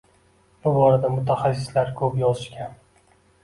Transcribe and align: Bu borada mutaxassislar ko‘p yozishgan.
Bu 0.63 0.71
borada 0.77 1.11
mutaxassislar 1.17 1.95
ko‘p 2.03 2.19
yozishgan. 2.25 2.77